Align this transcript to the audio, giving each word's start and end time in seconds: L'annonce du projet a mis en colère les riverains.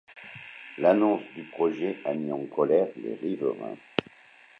L'annonce 0.79 1.21
du 1.35 1.43
projet 1.43 1.99
a 2.05 2.15
mis 2.15 2.31
en 2.31 2.43
colère 2.47 2.87
les 2.95 3.13
riverains. 3.13 3.77